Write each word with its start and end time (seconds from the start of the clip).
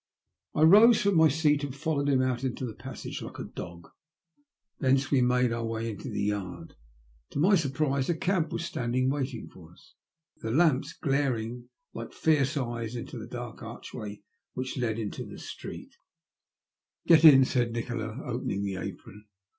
I 0.55 0.63
rose 0.63 0.99
from 1.03 1.13
my 1.15 1.27
seat 1.27 1.63
and 1.63 1.75
followed 1.75 2.09
him 2.09 2.23
out 2.23 2.43
into 2.43 2.65
the 2.65 2.73
passage 2.73 3.21
like 3.21 3.37
a 3.37 3.43
dog; 3.43 3.87
thence 4.79 5.11
we 5.11 5.21
made 5.21 5.53
our 5.53 5.63
way 5.63 5.91
into 5.91 6.09
the 6.09 6.23
yard. 6.23 6.73
To 7.33 7.37
my 7.39 7.53
surprise 7.53 8.09
a 8.09 8.17
cab 8.17 8.51
was 8.51 8.65
standing 8.65 9.11
waiting 9.11 9.47
for 9.47 9.71
us, 9.73 9.93
the 10.37 10.49
lamps 10.49 10.93
glaring 10.93 11.69
like 11.93 12.13
fierce 12.13 12.57
eyes 12.57 12.95
into 12.95 13.19
the 13.19 13.27
dark 13.27 13.61
archway 13.61 14.21
which 14.53 14.75
led 14.75 14.97
into 14.97 15.23
the 15.23 15.37
street. 15.37 15.93
U 17.05 17.13
THB 17.13 17.13
LOST 17.13 17.13
OF 17.13 17.13
OaTB," 17.13 17.21
Get 17.21 17.23
in," 17.23 17.43
Baid 17.43 17.73
Nikola, 17.73 18.19
opening 18.23 18.63
tha 18.63 18.77
apron. 18.81 19.25